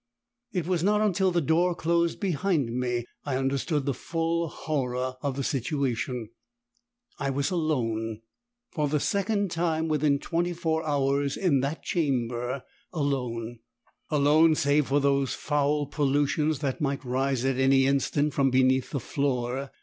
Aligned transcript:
It 0.51 0.65
was 0.65 0.81
not 0.81 0.99
until 0.99 1.29
the 1.29 1.41
door 1.41 1.75
closed 1.75 2.19
behind 2.19 2.73
me, 2.73 3.05
I 3.23 3.35
understood 3.35 3.85
the 3.85 3.93
full 3.93 4.47
horror 4.47 5.13
of 5.21 5.35
the 5.35 5.43
situation; 5.43 6.29
I 7.19 7.29
was 7.29 7.51
alone! 7.51 8.21
for 8.71 8.87
the 8.87 8.99
second 8.99 9.51
time 9.51 9.87
within 9.87 10.17
twenty 10.17 10.53
four 10.53 10.83
hours 10.87 11.37
in 11.37 11.59
that 11.59 11.83
chamber 11.83 12.63
Alone! 12.91 13.59
Alone 14.09 14.55
save 14.55 14.87
for 14.87 14.99
those 14.99 15.35
foul 15.35 15.85
pollutions 15.85 16.61
that 16.61 16.81
might 16.81 17.05
rise 17.05 17.45
at 17.45 17.59
any 17.59 17.85
instant 17.85 18.33
from 18.33 18.49
beneath 18.49 18.89
the 18.89 18.99
floor. 18.99 19.69